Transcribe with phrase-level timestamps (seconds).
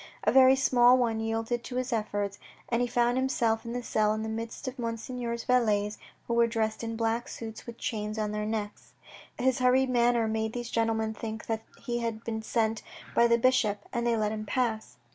[0.23, 4.13] A very small one yielded to his efforts, and he found himself in a cell
[4.15, 8.31] in the midst of Monseigneur's valets, who were dressed in black suits with chains on
[8.31, 8.93] their necks.
[9.37, 12.81] His hurried manner made these gentlemen think that he had been sent
[13.13, 14.97] by the bishop, and they let him pass.